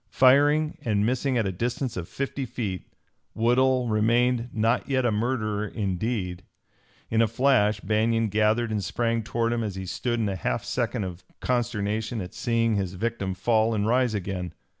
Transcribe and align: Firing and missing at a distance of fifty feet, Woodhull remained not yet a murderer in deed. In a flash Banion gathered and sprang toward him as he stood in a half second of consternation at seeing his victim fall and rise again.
Firing 0.09 0.79
and 0.81 1.05
missing 1.05 1.37
at 1.37 1.45
a 1.45 1.51
distance 1.51 1.95
of 1.95 2.09
fifty 2.09 2.43
feet, 2.43 2.87
Woodhull 3.35 3.87
remained 3.87 4.49
not 4.51 4.89
yet 4.89 5.05
a 5.05 5.11
murderer 5.11 5.67
in 5.67 5.97
deed. 5.97 6.43
In 7.11 7.21
a 7.21 7.27
flash 7.27 7.81
Banion 7.81 8.27
gathered 8.29 8.71
and 8.71 8.83
sprang 8.83 9.21
toward 9.21 9.53
him 9.53 9.61
as 9.63 9.75
he 9.75 9.85
stood 9.85 10.19
in 10.19 10.27
a 10.27 10.35
half 10.35 10.63
second 10.65 11.03
of 11.03 11.23
consternation 11.39 12.19
at 12.19 12.33
seeing 12.33 12.77
his 12.77 12.95
victim 12.95 13.35
fall 13.35 13.75
and 13.75 13.85
rise 13.85 14.15
again. 14.15 14.55